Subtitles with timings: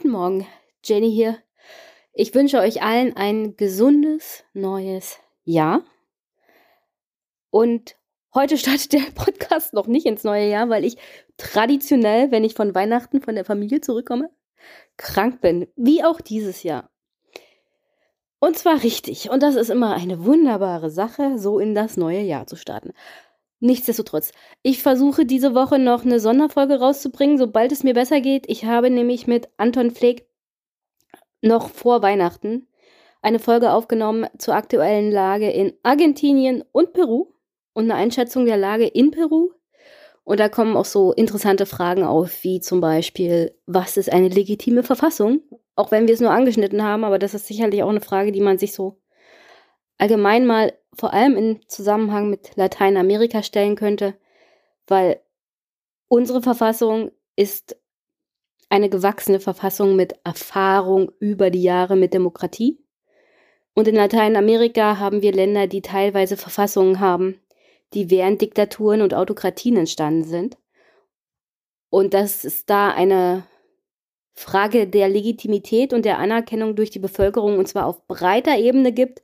[0.00, 0.46] Guten Morgen,
[0.82, 1.36] Jenny hier.
[2.14, 5.82] Ich wünsche euch allen ein gesundes neues Jahr.
[7.50, 7.96] Und
[8.32, 10.96] heute startet der Podcast noch nicht ins neue Jahr, weil ich
[11.36, 14.30] traditionell, wenn ich von Weihnachten von der Familie zurückkomme,
[14.96, 15.66] krank bin.
[15.76, 16.88] Wie auch dieses Jahr.
[18.38, 19.28] Und zwar richtig.
[19.28, 22.94] Und das ist immer eine wunderbare Sache, so in das neue Jahr zu starten.
[23.60, 24.32] Nichtsdestotrotz,
[24.62, 28.48] ich versuche diese Woche noch eine Sonderfolge rauszubringen, sobald es mir besser geht.
[28.48, 30.26] Ich habe nämlich mit Anton Pfleg
[31.42, 32.66] noch vor Weihnachten
[33.22, 37.34] eine Folge aufgenommen zur aktuellen Lage in Argentinien und Peru
[37.74, 39.50] und eine Einschätzung der Lage in Peru.
[40.24, 44.82] Und da kommen auch so interessante Fragen auf, wie zum Beispiel, was ist eine legitime
[44.82, 45.42] Verfassung?
[45.76, 48.40] Auch wenn wir es nur angeschnitten haben, aber das ist sicherlich auch eine Frage, die
[48.40, 48.98] man sich so
[49.98, 54.14] allgemein mal vor allem im Zusammenhang mit Lateinamerika stellen könnte,
[54.86, 55.20] weil
[56.08, 57.76] unsere Verfassung ist
[58.68, 62.78] eine gewachsene Verfassung mit Erfahrung über die Jahre mit Demokratie.
[63.74, 67.40] Und in Lateinamerika haben wir Länder, die teilweise Verfassungen haben,
[67.94, 70.56] die während Diktaturen und Autokratien entstanden sind.
[71.88, 73.44] Und dass es da eine
[74.34, 79.22] Frage der Legitimität und der Anerkennung durch die Bevölkerung, und zwar auf breiter Ebene gibt,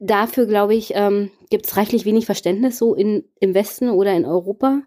[0.00, 4.24] dafür, glaube ich, ähm, gibt es reichlich wenig Verständnis so in, im Westen oder in
[4.24, 4.82] Europa,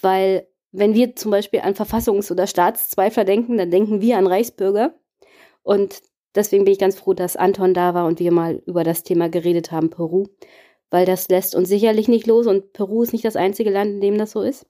[0.00, 4.94] weil wenn wir zum Beispiel an Verfassungs- oder Staatszweifler denken, dann denken wir an Reichsbürger.
[5.62, 6.00] Und
[6.34, 9.28] deswegen bin ich ganz froh, dass Anton da war und wir mal über das Thema
[9.28, 10.28] geredet haben, Peru,
[10.90, 14.00] weil das lässt uns sicherlich nicht los und Peru ist nicht das einzige Land, in
[14.00, 14.66] dem das so ist.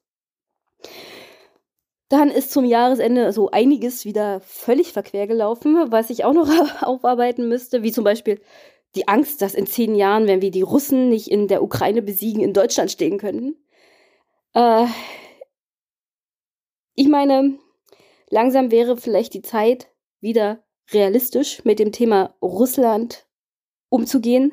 [2.08, 6.48] Dann ist zum Jahresende so einiges wieder völlig verquer gelaufen, was ich auch noch
[6.82, 8.40] aufarbeiten müsste, wie zum Beispiel
[8.94, 12.42] die Angst, dass in zehn Jahren, wenn wir die Russen nicht in der Ukraine besiegen,
[12.42, 13.56] in Deutschland stehen könnten.
[14.54, 14.86] Äh,
[16.94, 17.58] ich meine,
[18.28, 19.88] langsam wäre vielleicht die Zeit,
[20.20, 23.26] wieder realistisch mit dem Thema Russland
[23.88, 24.52] umzugehen.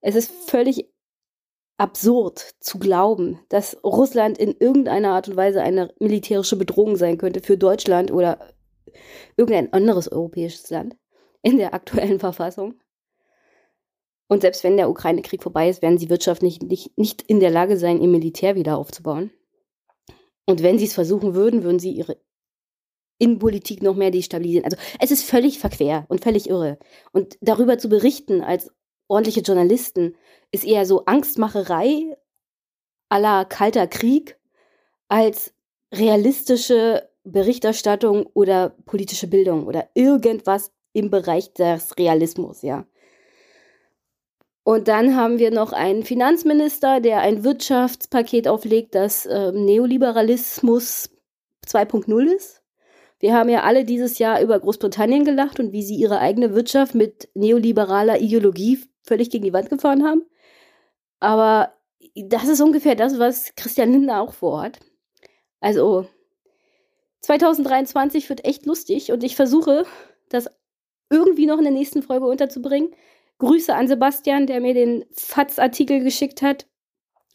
[0.00, 0.90] Es ist völlig
[1.78, 7.40] absurd zu glauben, dass Russland in irgendeiner Art und Weise eine militärische Bedrohung sein könnte
[7.40, 8.52] für Deutschland oder
[9.36, 10.96] irgendein anderes europäisches Land
[11.42, 12.74] in der aktuellen Verfassung.
[14.30, 17.76] Und selbst wenn der Ukraine-Krieg vorbei ist, werden sie wirtschaftlich nicht, nicht in der Lage
[17.76, 19.32] sein, ihr Militär wieder aufzubauen.
[20.46, 22.16] Und wenn sie es versuchen würden, würden sie ihre
[23.18, 24.64] Innenpolitik noch mehr destabilisieren.
[24.64, 26.78] Also es ist völlig verquer und völlig irre.
[27.10, 28.70] Und darüber zu berichten als
[29.08, 30.14] ordentliche Journalisten
[30.52, 32.16] ist eher so Angstmacherei
[33.08, 34.38] aller kalter Krieg
[35.08, 35.52] als
[35.92, 42.86] realistische Berichterstattung oder politische Bildung oder irgendwas im Bereich des Realismus, ja.
[44.62, 51.10] Und dann haben wir noch einen Finanzminister, der ein Wirtschaftspaket auflegt, das äh, Neoliberalismus
[51.66, 52.62] 2.0 ist.
[53.18, 56.94] Wir haben ja alle dieses Jahr über Großbritannien gelacht und wie sie ihre eigene Wirtschaft
[56.94, 60.24] mit neoliberaler Ideologie völlig gegen die Wand gefahren haben.
[61.20, 61.72] Aber
[62.16, 64.80] das ist ungefähr das, was Christian Lindner auch vorhat.
[65.60, 66.06] Also
[67.20, 69.84] 2023 wird echt lustig und ich versuche,
[70.30, 70.48] das
[71.10, 72.94] irgendwie noch in der nächsten Folge unterzubringen.
[73.40, 76.66] Grüße an Sebastian, der mir den FATS-Artikel geschickt hat,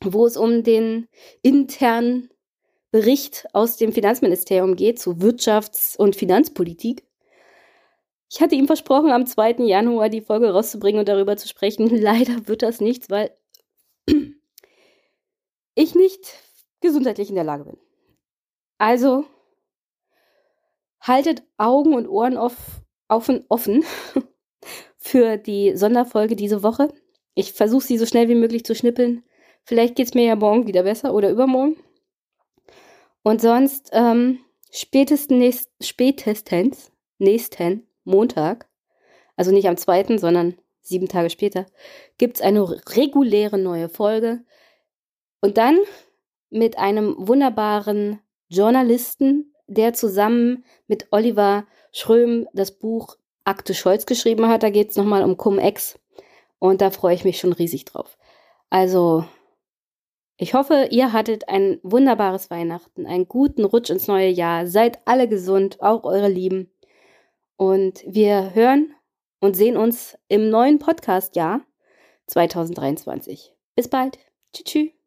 [0.04, 1.08] wo es um den
[1.42, 2.30] internen
[2.92, 7.04] Bericht aus dem Finanzministerium geht zu Wirtschafts- und Finanzpolitik.
[8.32, 9.66] Ich hatte ihm versprochen, am 2.
[9.66, 11.90] Januar die Folge rauszubringen und darüber zu sprechen.
[12.02, 13.36] Leider wird das nichts, weil
[15.76, 16.36] ich nicht
[16.82, 17.78] gesundheitlich in der Lage bin.
[18.78, 19.26] Also
[21.02, 23.84] haltet Augen und Ohren offen, offen
[25.06, 26.92] für die Sonderfolge diese Woche.
[27.36, 29.24] Ich versuche sie so schnell wie möglich zu schnippeln.
[29.64, 31.76] Vielleicht geht es mir ja morgen wieder besser oder übermorgen.
[33.22, 34.40] Und sonst ähm,
[34.72, 38.68] spätestens, nächst, spätestens nächsten Montag,
[39.36, 41.68] also nicht am zweiten, sondern sieben Tage später,
[42.18, 44.44] gibt es eine reguläre neue Folge.
[45.40, 45.78] Und dann
[46.50, 54.64] mit einem wunderbaren Journalisten, der zusammen mit Oliver Schröm das Buch Akte Scholz geschrieben hat.
[54.64, 55.98] Da geht es nochmal um Cum-Ex.
[56.60, 58.18] Und da freue ich mich schon riesig drauf.
[58.70, 59.26] Also,
[60.38, 64.68] ich hoffe, ihr hattet ein wunderbares Weihnachten, einen guten Rutsch ins neue Jahr.
[64.68, 66.70] Seid alle gesund, auch eure Lieben.
[67.56, 68.94] Und wir hören
[69.40, 71.62] und sehen uns im neuen Podcast-Jahr
[72.28, 73.54] 2023.
[73.76, 74.18] Bis bald.
[74.54, 75.05] Tschüss.